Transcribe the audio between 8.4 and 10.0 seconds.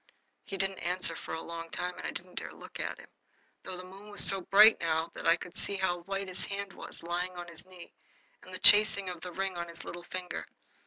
and the chasing of the ring on his